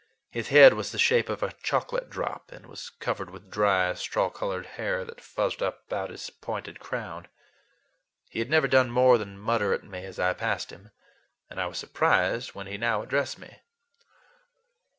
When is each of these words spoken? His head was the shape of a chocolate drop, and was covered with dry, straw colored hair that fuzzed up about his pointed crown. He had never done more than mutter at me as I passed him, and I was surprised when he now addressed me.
His 0.31 0.47
head 0.47 0.73
was 0.73 0.91
the 0.91 0.97
shape 0.97 1.29
of 1.29 1.43
a 1.43 1.51
chocolate 1.61 2.09
drop, 2.09 2.51
and 2.51 2.65
was 2.65 2.89
covered 2.89 3.29
with 3.29 3.51
dry, 3.51 3.93
straw 3.93 4.31
colored 4.31 4.65
hair 4.65 5.05
that 5.05 5.21
fuzzed 5.21 5.61
up 5.61 5.83
about 5.85 6.09
his 6.09 6.27
pointed 6.31 6.79
crown. 6.79 7.27
He 8.27 8.39
had 8.39 8.49
never 8.49 8.67
done 8.67 8.89
more 8.89 9.19
than 9.19 9.37
mutter 9.37 9.73
at 9.75 9.83
me 9.83 10.03
as 10.03 10.17
I 10.17 10.33
passed 10.33 10.71
him, 10.71 10.89
and 11.51 11.61
I 11.61 11.67
was 11.67 11.77
surprised 11.77 12.55
when 12.55 12.65
he 12.65 12.79
now 12.79 13.03
addressed 13.03 13.37
me. 13.37 13.59